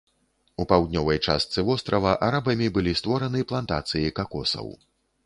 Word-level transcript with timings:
У 0.61 0.63
паўднёвай 0.69 1.19
частцы 1.33 1.63
вострава 1.67 2.13
арабамі 2.29 2.71
былі 2.79 2.97
створаны 3.03 3.45
плантацыі 3.53 4.15
какосаў. 4.23 4.73